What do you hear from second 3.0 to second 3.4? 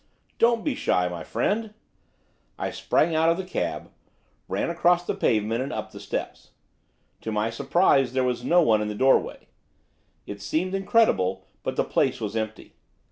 out of